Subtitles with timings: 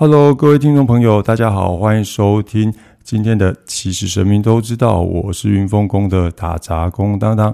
[0.00, 2.72] Hello，各位听众朋友，大家好，欢迎收听
[3.02, 7.52] 今天的《其实神明都知道》，我是云峰宫的打杂工当当。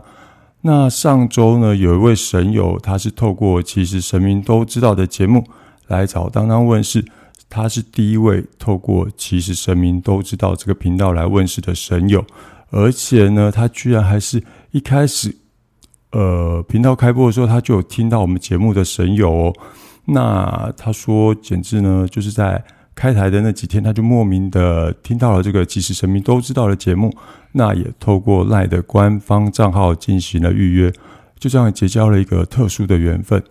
[0.60, 5.42] 那上周呢，有一位神友，他是透过《其实神明都知道》的节目
[5.86, 7.02] 来找当当问世，
[7.48, 12.22] 他是第一位透过《其实神明都知道》这个频道来问世的神友，
[12.68, 15.34] 而且呢，他居然还是一开始，
[16.12, 19.54] 呃，频道开播的时候，他就有听到我们节目的神友哦。
[20.06, 22.62] 那他说，简直呢，就是在
[22.94, 27.14] 开台的那几天，他就莫名的听到了这个，其实神明都知道的节目。
[27.52, 30.92] 那也透过赖的官方账号进行了预约，
[31.38, 33.42] 就这样结交了一个特殊的缘分。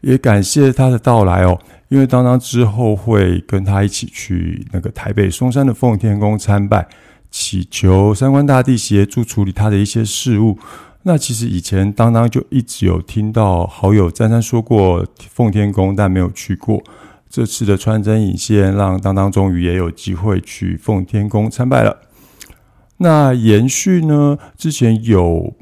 [0.00, 1.58] 也感谢他的到来哦，
[1.88, 6.88] 因为当当之后会跟他一起去那个台北松山的奉天宫参拜，
[7.30, 10.58] 祈求三官大帝协助处理他的一些事务。
[11.04, 16.82] 那其实以前当当就一直有听到好友詹詹说过奉天宫，但没有去过。
[17.28, 21.96] 这次的穿针引线，让当当终于也有机会去奉天宫参拜了。
[22.98, 24.38] 那延续呢？
[24.56, 25.54] 之前有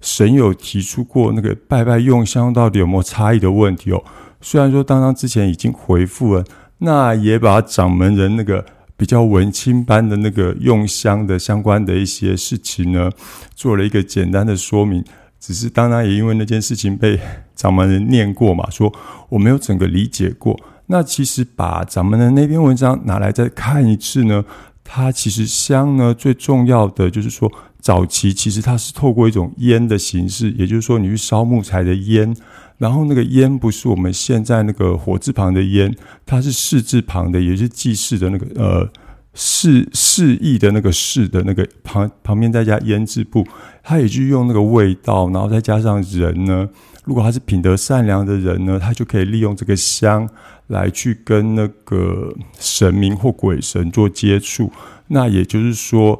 [0.00, 4.02] 神有提出过那个拜拜用香到底有没有差异的问题哦。
[4.40, 6.44] 虽然说当当之前已经回复了，
[6.78, 8.64] 那也把掌门人那个。
[8.96, 13.10] 比较文青般的那个用香的相关的一些事情呢，
[13.54, 15.04] 做了一个简单的说明。
[15.38, 17.20] 只是当然也因为那件事情被
[17.54, 18.92] 掌门人念过嘛，说
[19.28, 20.58] 我没有整个理解过。
[20.86, 24.44] 那其实把掌门人那篇文章拿来再看一次呢，
[24.86, 32.36] 它其实香呢最重要的就是说，早期其实它是透过一种烟的形式，也就是说你去烧木材的烟。
[32.78, 35.94] 然后那个烟不是我们现在那个火字旁的烟，
[36.26, 38.88] 它是士字旁的，也是祭祀的那个呃
[39.36, 43.46] 示示意的那个示的那个旁旁边再加胭脂布，
[43.84, 46.68] 它也就用那个味道，然后再加上人呢，
[47.04, 50.28] 如果他是品德善良的人呢，他就可以利用这个香
[50.66, 54.72] 来去跟那个神明或鬼神做接触。
[55.06, 56.18] 那也就是说，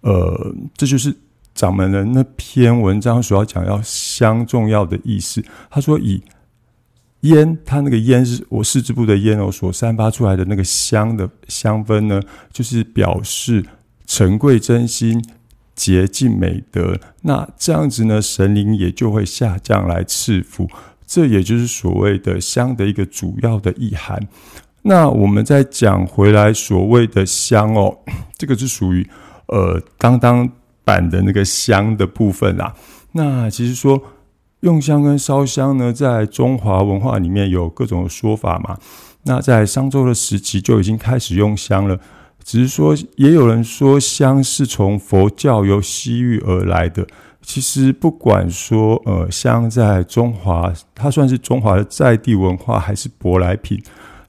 [0.00, 1.14] 呃，这就是。
[1.54, 6.18] 掌门人那篇文章所要讲要香重要的意思，他说以
[7.22, 12.20] 烟，它那个烟是我四肢部的烟哦，所散发出来的那个香的香氛呢，
[12.52, 13.64] 就是表示
[14.06, 15.24] 诚贵真心、
[15.74, 16.98] 洁净美德。
[17.22, 20.68] 那这样子呢，神灵也就会下降来赐福。
[21.06, 24.20] 这也就是所谓的香的一个主要的意涵。
[24.82, 27.98] 那我们再讲回来，所谓的香哦，
[28.38, 29.08] 这个是属于
[29.46, 30.48] 呃，当当。
[30.84, 32.74] 版的那个香的部分啦，
[33.12, 34.02] 那其实说
[34.62, 38.78] 用香跟烧香呢，在中华文化里面有各种说法嘛。
[39.24, 41.98] 那在商周的时期就已经开始用香了，
[42.42, 47.06] 只是说也有人说香是从佛教由西域而来的。
[47.40, 53.82] 其实不管说呃香在中华，它算是中华的在地文化还是舶来品，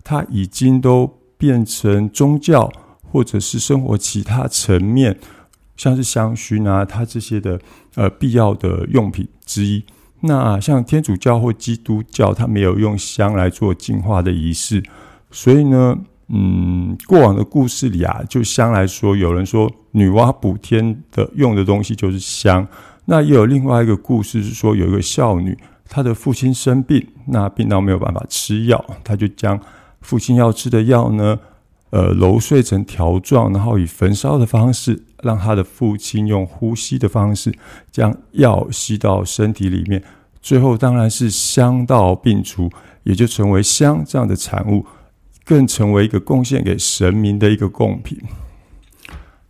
[0.04, 1.08] 它已经都
[1.38, 2.72] 变成宗教
[3.12, 5.16] 或者是生活其他层面。
[5.76, 7.60] 像是香薰啊，它这些的
[7.96, 9.84] 呃必要的用品之一。
[10.26, 14.82] 那像天主教或基督教，它没有用香来做净化的仪式。
[15.30, 15.98] 所以呢，
[16.30, 22.66] 嗯，过往的故事里啊，就香来说，有人说女娲补天的用的东西就是香。
[23.06, 25.58] 那也有另外一个故事是说，有一个少女，
[25.90, 29.60] 她的父亲生病，那病到没有办法吃药，她就将
[30.00, 31.38] 父亲要吃的药呢。
[31.94, 37.54] 呃，揉碎成条状，然后以焚烧的方式，让他的父亲用呼吸的方式
[37.92, 40.04] 将药吸到身体里面，
[40.42, 42.68] 最后当然是香到病除，
[43.04, 44.84] 也就成为香这样的产物，
[45.46, 48.18] 更成为一个贡献给神明的一个贡品。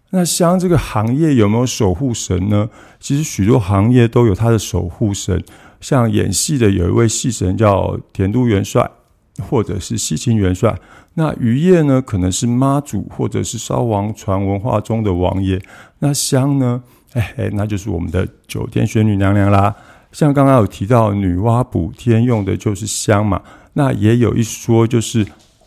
[0.10, 2.70] 那香这个行业有没有守护神呢？
[3.00, 5.42] 其实许多行业都有它的守护神，
[5.80, 8.92] 像演戏的有一位戏神叫田都元帅。
[9.50, 10.80] 或者是西秦元帅，
[11.16, 15.62] 那渔业呢，可能是妈祖，或者是烧王传文化中的王爷。
[16.00, 16.82] 那香呢，
[17.14, 19.76] 哎哎，那就是我们的九天玄女娘娘啦。
[20.12, 23.42] 像刚刚有提到女娲补天用的就是香嘛，
[23.74, 25.26] 那也有一说就是，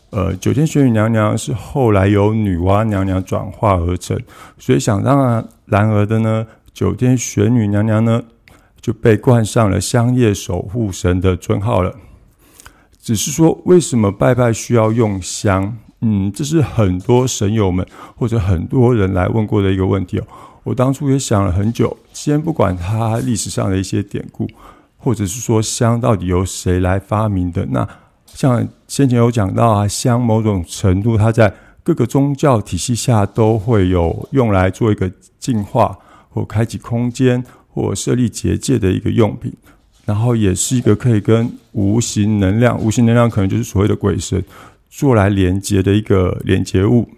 [0.09, 4.17] 呃，九天玄女娘娘是后来由女娲娘娘转化而成，
[4.57, 8.21] 所以想当然然而的呢，九天玄女娘娘呢
[8.79, 11.93] 就被冠上了香叶守护神的尊号了。
[13.07, 15.77] 只是说，为什么拜拜需要用香？
[16.01, 17.87] 嗯，这是很多神友们
[18.17, 20.27] 或者很多人来问过的一个问题哦。
[20.65, 24.45] 我当初也想了很久，先不管它历史上的一些典故，
[24.97, 27.65] 或者是说香到底由谁来发明的。
[27.67, 27.87] 那
[28.25, 35.09] 像先前有讲到啊，香某种程度它在各个宗教体系下都会有用来做一个
[35.39, 39.53] 净化或开启空间或设立结界的一个用品。
[40.07, 44.41] 然后也是一个可以跟无形能量，无形能量可能就是所谓的鬼神
[44.89, 47.09] 做来连接的一个连接物。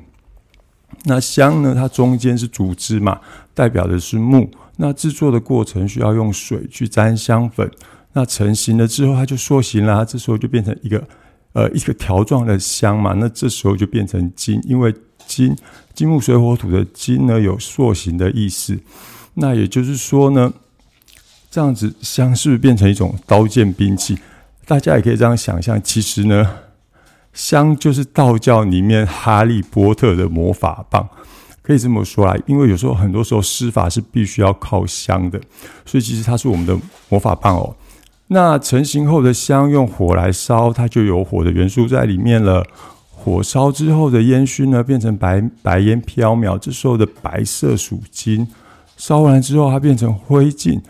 [1.06, 3.20] 那香呢，它中间是竹枝嘛，
[3.54, 4.50] 代表的是木。
[4.78, 7.70] 那制作的过程需要用水去沾香粉，
[8.14, 11.08] 那成型了之后，它就塑形了，这时候就变成一个
[11.54, 13.14] 呃一个条状的香嘛。
[13.14, 14.92] 那这时候就变成金，因为
[15.28, 15.56] 金
[15.94, 18.80] 金木水火土的金呢有塑形的意思。
[19.36, 20.52] 那也就是说呢，
[21.50, 24.18] 这样子香是不是变成一种刀剑兵器？
[24.66, 26.48] 大家也可以这样想象，其实呢。
[27.32, 31.08] 香就是道教里面哈利波特的魔法棒，
[31.62, 32.36] 可以这么说啊。
[32.48, 35.40] 因为有时候很多时候施法是必须要靠香的，
[35.86, 37.76] 所以其实它是我们的魔法棒哦。
[38.28, 42.66] 那成型后的香用火来烧，它就有火的元素在里面了。
[43.12, 48.48] 火烧之后的烟熏呢，变成白白烟飘渺，这时候的白色属金。
[48.98, 50.82] 烧完之后，它变成灰烬。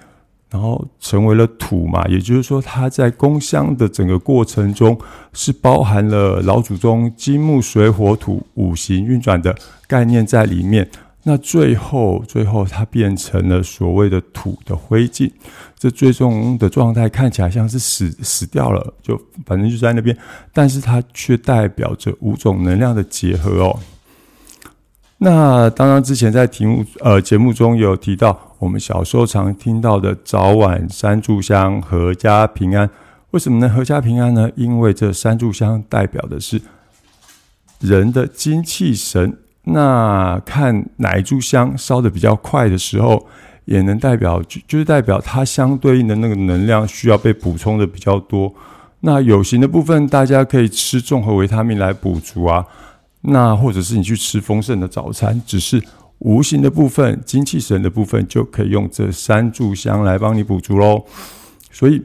[0.49, 4.99] 然后成为了土嘛，也就是说，它在供香的整个过程中
[5.31, 9.55] 是包含了老祖宗金木水火土五行运转的
[9.87, 10.89] 概念在里面。
[11.23, 15.29] 那最后，最后它变成了所谓的土的灰烬，
[15.77, 20.17] 这最终的状态看起来像是死死掉了，就反正就在那边，
[20.53, 23.79] 但是它却代表着五种能量的结合哦。
[25.21, 32.89] 那当然，之前在题目呃节目中有提到，我们小时候常听到的早晚三炷香，阖家平安。
[33.31, 33.73] 为什么呢？
[33.75, 34.49] 阖家平安呢？
[34.55, 36.61] 因为这三炷香代表的是
[37.79, 39.37] 人的精气神。
[39.65, 43.27] 那看哪一炷香烧的比较快的时候，
[43.65, 48.53] 也能代表就就是代表它相对应的那个能量需要被补充的比较多。
[49.01, 52.65] 那有形的部分，大家可以吃综合维他命来补足啊。
[53.21, 55.83] 那或者是你去吃丰盛的早餐，只是
[56.19, 61.05] 无形的部分、精气神的部分，就可以用这三炷香来帮你补足喽。
[61.71, 62.01] 所以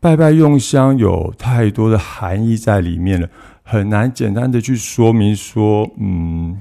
[0.00, 3.28] 拜拜用香有太多的含义在里面了，
[3.62, 6.60] 很难简单的去说明说，嗯，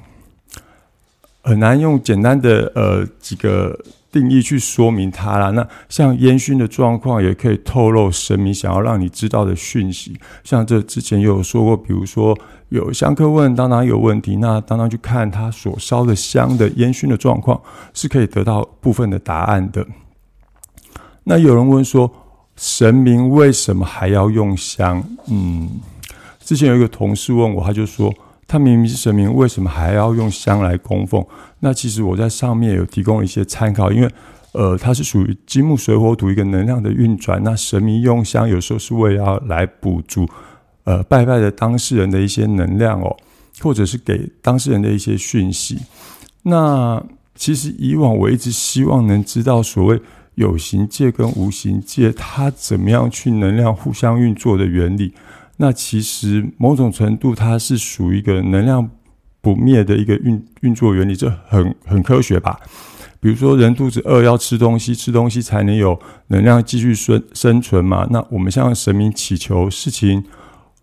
[1.42, 3.78] 很难用简单的呃几个。
[4.12, 5.50] 定义去说明它啦。
[5.52, 10.18] 那像烟熏的状况，也可以透露神明想要让你知道的讯息。
[10.44, 12.38] 像这之前有说过，比如说
[12.70, 17.62] 有香客问当当有问题，那当当去看他所烧的香的烟熏的状况，
[17.94, 19.86] 是可以得到部分的答案的。
[21.24, 22.12] 那有人问说，
[22.56, 25.04] 神明为什么还要用香？
[25.28, 25.70] 嗯，
[26.40, 28.14] 之前有一个同事问我，他就说。
[28.48, 31.26] 他明明是神明，为什么还要用香来供奉？
[31.60, 34.10] 那其实我在上面有提供一些参考，因为
[34.54, 37.44] 呃，它是属于金木水火土一个能量的运转。
[37.44, 40.26] 那神明用香有时候是为了要来补足
[40.86, 43.16] 呃拜拜的当事人的一些能量哦，
[43.60, 45.78] 或者是给当事人的一些讯息。
[46.44, 47.04] 那
[47.36, 50.02] 其实以往我一直希望能知道所谓
[50.36, 55.14] 有形界跟无形界它怎么样去能量互相运作的原理。
[55.58, 58.90] 那其实某种程度，它是属于一个能量
[59.42, 62.60] 不灭的一个运运作原理，这很很科学吧？
[63.20, 68.08] 比如说，人肚子饿要吃东西，吃东西才能有能量继续生生存嘛。
[68.12, 70.24] 那我们向神明祈求事情，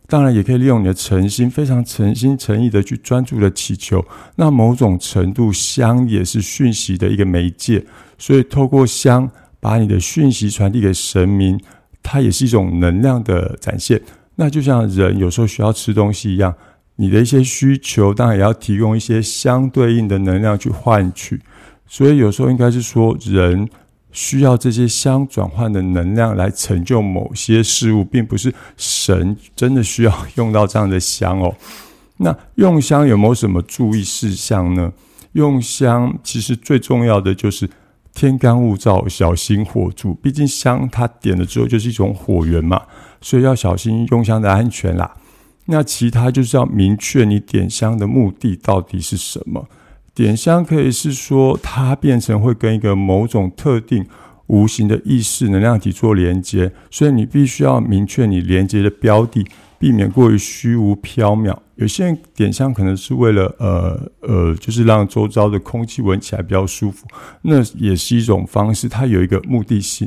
[0.09, 4.05] 当然也可以利用你的诚心，非常诚心诚意的去专注的祈求。
[4.35, 7.87] 那某种程度，香也是讯息的一个媒介，
[8.19, 9.31] 所以透过香
[9.61, 11.61] 把你的讯息传递给神明，
[12.03, 14.03] 它也是一种能量的展现。
[14.37, 16.55] 那就像人有时候需要吃东西一样，
[16.97, 21.41] 你的一些需求当然也要提供一些相对应的能量去换取。
[21.87, 23.69] 所以有时候应该是说，人
[24.11, 31.55] 需要这些相转换的能量来成就某些事物，并不是神真的需要用到这样的香哦。
[32.19, 34.93] 那用香有没有什么注意事项呢？
[35.33, 37.69] 用香其实最重要的就是
[38.15, 40.15] 天干物燥，小心火烛。
[40.15, 42.81] 毕竟香它点了之后就是一种火源嘛。
[43.25, 45.17] 所以要小心用香的安全啦。
[45.65, 49.67] 那其他就是要明确你点香的目的到底是什么。
[50.15, 54.05] 点香可以是说它变成会跟一个某种特定
[54.49, 59.43] 无形的意识能量体做连接，所以你必须要明确你连接的标的，
[59.79, 61.57] 避免过于虚无缥缈。
[61.77, 67.07] 有些人点香可能是为了呃呃，就是让周遭的空气闻起来比较舒服，
[67.41, 70.07] 那也是一种方式，它有一个目的性，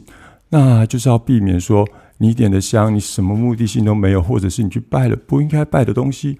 [0.49, 1.83] 那就是要避免说。
[2.19, 6.37] 你点的香，你什么目的性都没有，或者是你去拜了不应该拜的东西，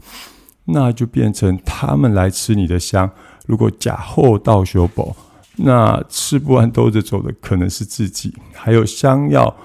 [0.65, 3.10] 那就变成他们来吃你的香。
[3.46, 5.15] 如果假货到修宝，
[5.57, 8.34] 那吃不完兜着走的可能是自己。
[8.53, 9.55] 还有香要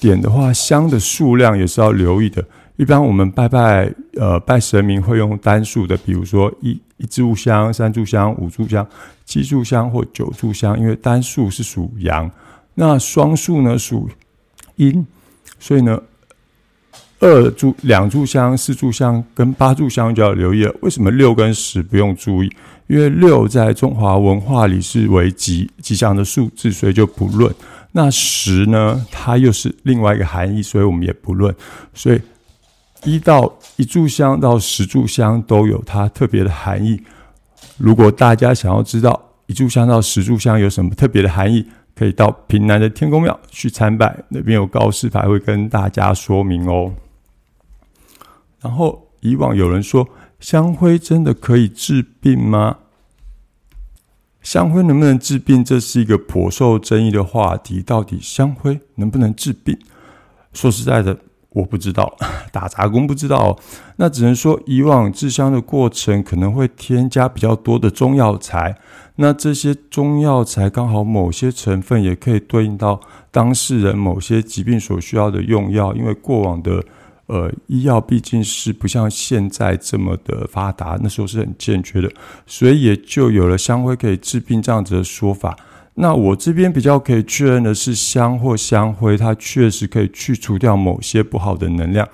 [0.00, 2.44] 点的话，香的数量也是要留意的。
[2.76, 8.86] 一般我们拜拜，呃，拜神明会用单数的，比如说一一炷香、三炷香、五炷香、
[9.24, 12.30] 七炷香或九炷香，因为单数是属阳，
[12.74, 14.08] 那双数呢属
[14.76, 15.06] 阴。
[15.58, 16.00] 所以呢，
[17.20, 20.74] 二柱、两柱香、四柱香跟八柱香就要留意了。
[20.82, 22.50] 为什么六跟十不用注意？
[22.86, 27.54] 因为六在中华文化里是为吉吉祥的数字，所以就不论。
[27.92, 31.54] 那十呢，它又是另外一个含义，所以我们也不论。
[31.92, 32.20] 所以
[33.04, 37.00] 一到一炷香到十炷香都有它特别的含义。
[37.76, 41.66] 如果大家想要知道一炷香到十炷香有什么特别的含义，
[41.98, 46.94] 可以到平南的天公庙去参拜，那边有告示牌会跟大家说明哦。
[48.60, 50.08] 然后以往有人说。
[50.38, 52.78] 香灰真的可以治病吗？
[54.40, 55.64] 香灰能不能治病？
[55.64, 57.82] 这是一个颇受争议的话题。
[57.82, 59.76] 到底香灰能不能治病？
[60.52, 61.18] 说实在的，
[61.50, 62.16] 我不知道，
[62.52, 63.58] 打杂工不知道。
[63.96, 68.78] 那只能说，以往制香的过程可能会添加比较多的中药材。
[69.16, 73.00] 那这些中药材刚好某些成分也可以对应到
[73.30, 76.84] 当事人某些疾病所需要的用药，因为过往的。
[77.28, 82.10] 呃，医药毕竟是不像现在这么的发达，那时候是很健全的，
[82.46, 85.54] 所以也就有了香灰可以治病这样子的说法。
[86.00, 92.08] 那我这边比较可以确认的是，香或香灰它确实可以去除掉某些不好的能量，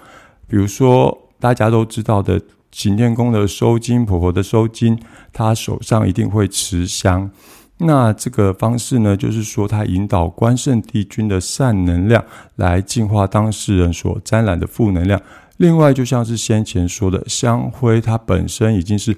[0.49, 2.41] 比如说大家都知道的
[2.73, 4.99] 擎天宫的收金婆婆的收金，
[5.35, 7.31] 她手上一定会持香。
[7.77, 12.25] 那这个方式呢，就是说，它引导关圣帝君的善能量
[12.57, 15.21] 来净化当事人所沾染的负能量。
[15.59, 19.15] 另外，就像是先前说的，香灰它本身已经是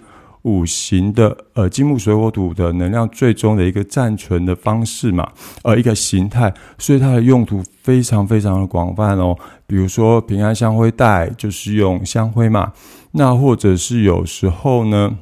[0.46, 5.28] 五行的呃金木水火土的能量最终的一个暂存的方式嘛，
[5.64, 9.36] 呃一个形态，所以它的用途非常非常的广泛哦。
[9.66, 12.72] 比如说平安香灰袋就是用香灰嘛，
[13.10, 15.18] 那或者是有时候呢。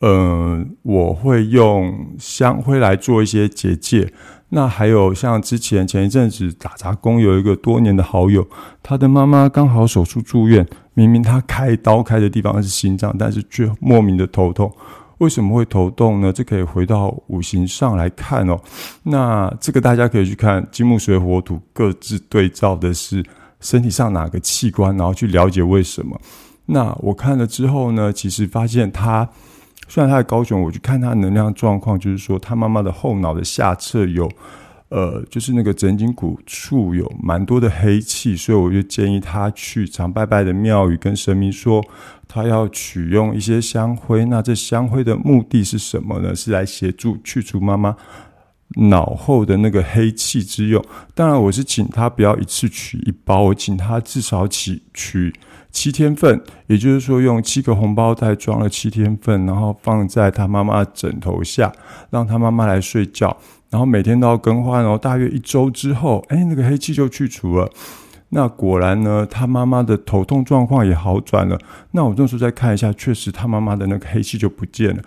[0.00, 4.12] 嗯，我会用香灰来做一些结界。
[4.52, 8.48] 那还有像之前前一阵子打杂工有一个多年的好友，
[8.82, 14.72] 他的妈妈刚好手术住院，明明他开刀开的地方是心脏，但是却莫名的头痛。
[15.18, 16.32] 为什么会头痛呢？
[16.32, 18.58] 这可以回到五行上来看哦。
[19.02, 23.22] 那这个大家可以去看金木水火土各自对照的是
[23.60, 26.18] 身体上哪个器官，然后去了解为什么。
[26.66, 29.28] 那我看了之后呢，其实发现他。
[29.90, 34.30] 虽然他的高雄，我去看他能量状况，就是说他妈妈的后脑的下侧有，
[34.88, 41.84] 呃，就是那个枕颈骨处有蛮多的黑气，所以我就建议他去常拜拜的庙宇跟神明说，
[42.28, 44.24] 他要取用一些香灰。
[44.26, 46.36] 那这香灰的目的是什么呢？
[46.36, 47.96] 是来协助去除妈妈
[48.76, 50.84] 脑后的那个黑气之用。
[51.14, 55.32] 当然，我是请他不要一次取一包，我请他至少取取。
[55.72, 61.72] 七天份，也就是说，用七个红包袋装了七天份，然后放在他妈妈枕头下，
[62.10, 63.36] 让他妈妈来睡觉，
[63.70, 64.98] 然后每天都要更换哦。
[64.98, 67.70] 大约一周之后，哎，那个黑气就去除了。
[68.30, 71.56] 那果然呢，他妈妈的头痛状况也好转了。
[71.92, 75.02] 那我这时候再看一下，确实他妈妈的那个黑气就不见了。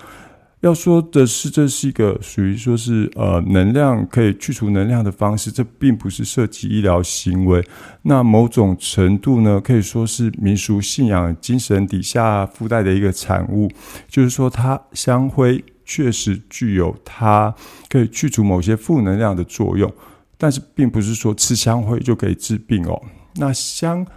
[0.63, 7.62] 要说的是，这是一个属于说是呃能量可以去除能量的方式，这并不是涉及医疗行为。
[8.03, 13.70] 那某种程度呢，可以说是民俗信仰精神底下附带的一个产物。
[14.08, 17.53] 就是说，它香灰确实具有它
[17.89, 19.93] 可以去除某些负能量的作用，
[20.38, 23.01] 但是并不是说吃香灰就可以治病哦。
[23.36, 24.08] 那香。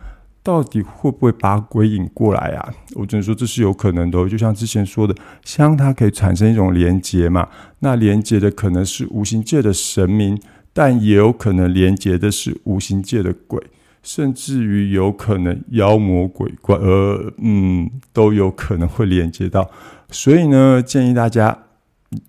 [0.46, 2.72] 到底会不会把鬼引过来啊？
[2.94, 4.28] 我只能说这是有可能的。
[4.28, 5.12] 就像之前说的，
[5.44, 7.48] 香它可以产生一种连接嘛，
[7.80, 10.40] 那连接的可能是无形界的神明，
[10.72, 13.60] 但也有可能连接的是无形界的鬼，
[14.04, 19.68] 甚至于有可能妖魔鬼怪，呃，嗯，都有可能会连接到。
[20.12, 21.58] 所以呢，建议大家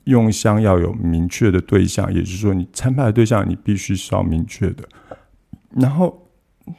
[0.05, 4.83] 用香要有明确的对象，也就是说，你参拜的对象你必须是要明确的，
[5.75, 6.24] 然后。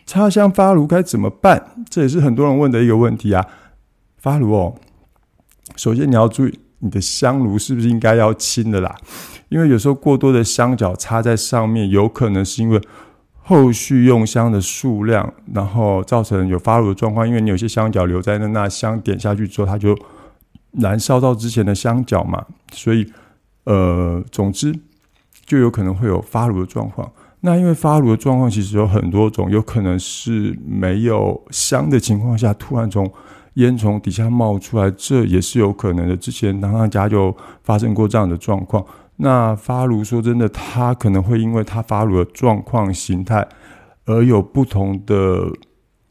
[0.06, 1.84] 插香发炉该怎么办？
[1.88, 3.46] 这也是很多人问的一个问题啊。
[4.18, 4.74] 发炉哦，
[5.76, 8.96] 首先你要注意你的香炉是不是应该要清的啦，
[9.48, 12.80] 因为有时候过多的香角插在上面，有可能是因为
[13.36, 17.26] 后续用香的数量，然后造成有发炉的状况。
[17.26, 19.96] 因为你有些香角留在那，那香点下去之后，它就
[20.72, 23.10] 燃烧到之前的香角嘛，所以
[23.64, 24.74] 呃，总之
[25.46, 27.10] 就有可能会有发炉的状况。
[27.40, 33.08] 那因为发炉的状况其实有很多种，有可能是没有香的情况下，突然从
[33.54, 36.16] 烟从底下冒出来，这也是有可能的。
[36.16, 38.84] 之前当当家就发生过这样的状况。
[39.16, 43.46] 那发炉说真的，它可能会因为它发炉的状况形态
[44.04, 45.48] 而有不同的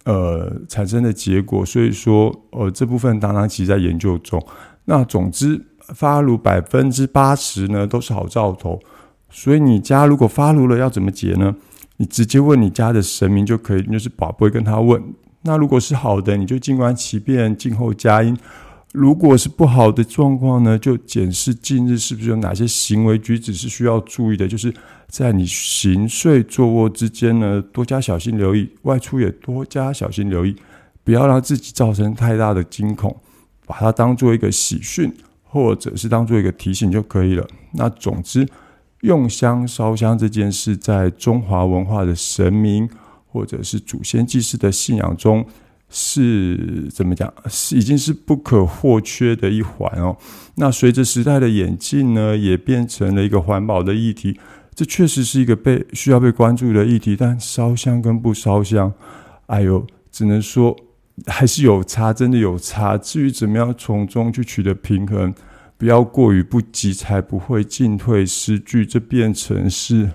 [0.06, 4.42] 呃产生的结果，所以说呃这部分当当其实在研究中。
[4.86, 8.80] 那总之发炉百分之八十呢都是好兆头。
[9.30, 11.56] 所以你家如果发炉了，要怎么解呢？
[11.98, 15.02] 你直接问你家的神明就可以，就是宝贝跟他问。
[15.42, 18.38] 那如果是好的，你就静观其变，静候佳音。
[18.94, 24.48] 如果是不好的状况呢，就检视近日是不是有哪些行为举止是需要注意的。
[24.48, 24.74] 就是
[25.08, 30.56] 在你行睡坐卧之间呢，多加小心留意；外出也多加小心留意，
[31.04, 33.16] 不要让自己造成太大的惊恐，
[33.66, 37.46] 把它当做一个喜讯，或者是当做一个提醒就可以了。
[37.74, 38.48] 那总之，
[39.02, 42.90] 用香烧香这件事，在中华文化的神明
[43.26, 45.46] 或者是祖先祭祀的信仰中。
[45.90, 47.34] 是怎么讲？
[47.50, 50.18] 是已经是不可或缺的一环哦。
[50.56, 54.38] 那随着时代的演进呢，也变成了一个环保的议题。
[54.76, 57.16] 这确实是一个被需要被关注的议题。
[57.16, 58.92] 但烧香跟不烧香，
[59.46, 60.76] 哎呦，只能说
[61.26, 62.98] 还是有差，真的有差。
[62.98, 65.34] 至于怎么样从中去取得平衡，
[65.78, 68.86] 不要过于不急，才不会进退失据。
[68.86, 70.12] 这变成是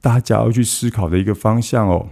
[0.00, 2.08] 大家要去思考的一个方向哦。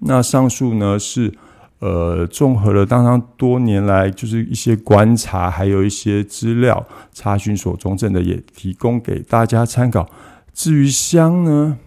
[0.00, 1.32] 那上述呢是。
[1.80, 10.10] 呃，综合了当当多年来就是一些观察，还有一些资料查询所中正的，也提供给大家参考。
[10.52, 11.78] 至于香呢，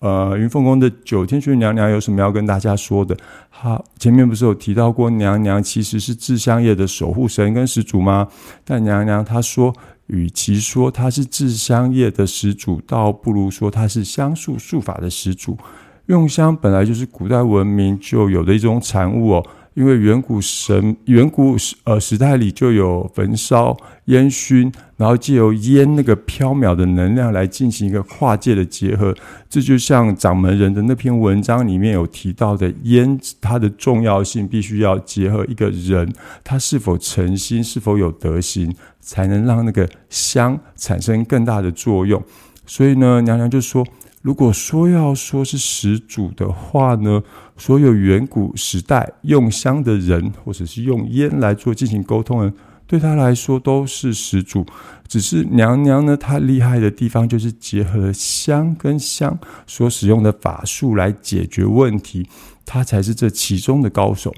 [0.00, 3.14] 呃，云凤宫的九天玄娘娘有什么要跟大家说的？
[3.50, 8.26] 好，前面不是有提到过，娘娘其实是制香业的守护神跟始祖吗？
[8.64, 9.74] 但娘娘她说，
[10.06, 15.58] 与其说她是制香业的始祖，倒不如说她是香术术法的始祖。
[16.06, 29.14] 用香本来就是古代文明就有的一种产物哦，因为远古神远古时呃时代里就有焚烧烟熏，然后借由烟那个飘渺的能量来进行一个跨界的结合，
[29.48, 36.12] 这就像掌门人的那篇文章里面有提到的烟，它的重要性必须要结合一个人
[36.42, 42.22] 他是否诚心，是否有德行，才能让那个香产生更大的作用。
[42.66, 43.86] 所以呢，娘娘就说。
[44.22, 47.22] 如果说要说是始祖的话呢，
[47.56, 52.54] 所有远古时代用香的人，或者是用烟来做进行沟通的人，
[52.86, 54.66] 对他来说都是始祖。
[55.08, 62.28] 只是娘娘呢，她厉害的地方就是结合了香跟香所使用的法术来解决问题，
[62.66, 64.34] 她才是这其中的高手。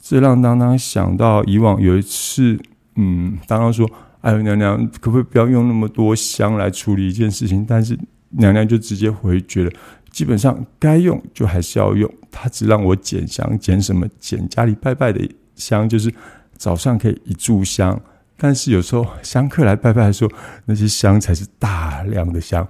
[0.00, 2.58] 这让当当想到以往有一次，
[2.94, 3.86] 嗯，当当说
[4.22, 7.98] ：“哎呦，娘娘，可不可以不要用那么多香来处理一件事情？”但是。
[8.38, 9.70] 娘娘就直接回绝了，
[10.10, 12.12] 基本上该用就还是要用。
[12.30, 14.06] 她只让我捡香，捡什么？
[14.18, 15.20] 捡家里拜拜的
[15.54, 16.12] 香，就是
[16.56, 17.98] 早上可以一炷香。
[18.36, 20.30] 但是有时候香客来拜拜的时候，
[20.66, 22.66] 那些香才是大量的香。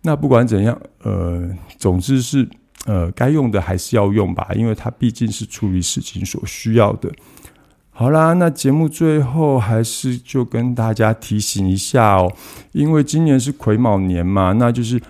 [0.00, 1.48] 那不管怎样，呃，
[1.78, 2.48] 总之是
[2.86, 7.12] 呃，该用的还是要用吧，因为它毕竟是处理事情所需要的。
[7.94, 12.32] 好啦，那节目最后还是就跟大家提醒一下哦，
[12.72, 15.00] 因为今年是癸卯年嘛，那就是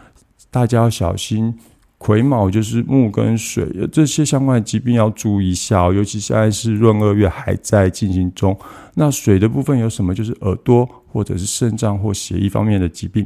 [0.51, 1.57] 大家要小心
[1.97, 8.55] 癸卯就是木跟水这些相关的疾病要注意一下哦，尤其现在是闰二月还在进行中。
[8.95, 10.13] 那水的部分有什么？
[10.13, 13.25] 就是耳朵或者是肾脏或血液方面的疾病，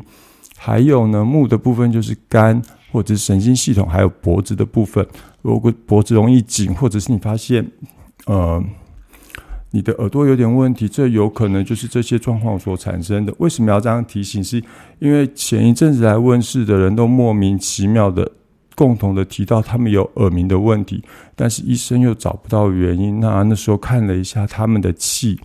[0.58, 2.60] 还有呢木的部分就是肝
[2.92, 5.04] 或者是神经系统，还有脖子的部分。
[5.40, 7.66] 如果脖子容易紧，或者是你发现
[8.26, 8.62] 呃。
[9.72, 13.34] 你的耳朵有点问题，这有可能就是这些状况所产生的。
[13.38, 14.42] 为什么要这样提醒？
[14.42, 14.62] 是
[15.00, 18.30] 因为前一阵子来问世的人都莫名其妙的
[18.74, 21.02] 共同的提到他们有耳鸣的问题，
[21.34, 23.20] 但是医生又找不到原因。
[23.20, 25.38] 那那时候看了一下他们的气，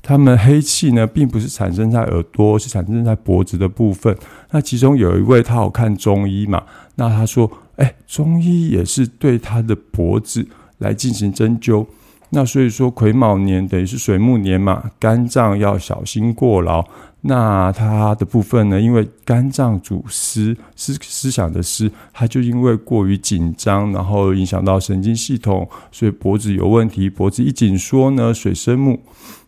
[0.00, 4.16] 他们黑气呢，并不是产生在耳朵，是产生在脖子的部分。
[4.50, 6.64] 那其中有一位他好看中医嘛，
[6.96, 11.86] 那他说：“哎，中医也是对他的脖子来进行针灸。”
[12.34, 16.82] 那所以说癸卯年等于是水木年嘛，肝脏要小心过劳。
[17.20, 27.10] 那它的部分呢，因为肝脏主思思思想的思，它就因为过于紧张，然后影响到神经系统，所以脖子有问题。
[27.10, 28.98] 脖子一紧缩呢，水生木，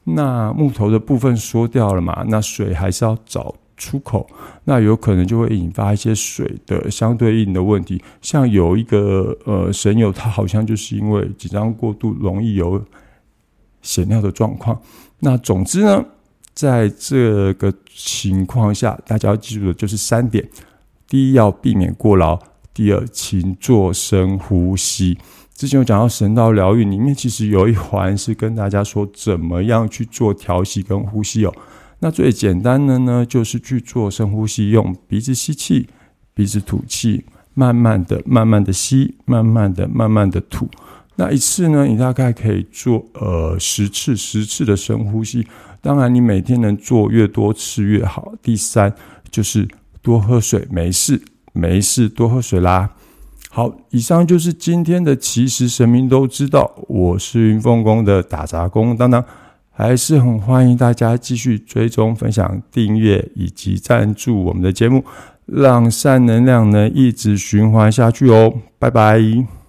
[0.05, 3.55] 那木头的部分缩掉了嘛，那水还是要找。
[3.77, 4.27] 出口，
[4.65, 8.03] 那有可能就会引发一些水的相对应的问题。
[8.23, 12.83] 像有一个呃神友，他好像就是因为紧张过度，容易有
[13.83, 14.81] 血尿的状况。
[15.19, 16.05] 那总之呢，
[16.55, 20.49] 在这个情况下，大家要记住的就是三点：
[21.09, 22.39] 第一，要避免过劳；
[22.73, 25.19] 第二，请做深呼吸。
[25.55, 31.55] 之前有讲到神道疗愈里面，其实有一环是跟大家说怎么样去做调息跟呼吸哦。
[32.05, 35.89] 那最简单的呢，就是去做深呼吸，用鼻子吸气，
[36.35, 40.69] 鼻子吐气，慢慢的、慢慢的吸，慢慢的、慢慢的吐。
[41.17, 45.47] 那一次呢，你大概可以做呃十次、十次的深呼吸。
[45.81, 48.35] 当然，你每天能做越多次越好。
[48.43, 48.95] 第三
[49.31, 49.67] 就是
[50.03, 51.19] 多喝水，没事
[51.55, 52.91] 没事，多喝水啦。
[53.49, 59.25] 好，以上就是今天的，其实神明都知道，我是云凤宫的打杂工当当，
[59.77, 65.05] 还是很欢迎大家继续追踪、分享、订阅以及赞助我们的节目，
[65.47, 68.55] 让善能量呢一直循环下去哦。
[68.79, 69.64] 拜拜。